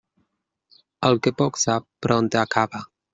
El 1.09 1.19
que 1.27 1.33
poc 1.41 1.59
sap, 1.65 1.85
prompte 2.07 2.41
acaba. 2.45 2.83